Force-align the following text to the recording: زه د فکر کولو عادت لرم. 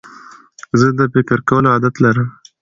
زه 0.79 0.87
د 0.99 1.01
فکر 1.13 1.37
کولو 1.47 1.67
عادت 1.73 1.95
لرم. 2.03 2.27